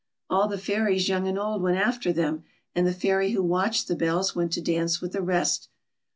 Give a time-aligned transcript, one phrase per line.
[0.31, 3.95] All the fairies, young and old, went after them, and the fairy who watched the
[3.95, 5.69] bells went to dance with the rest.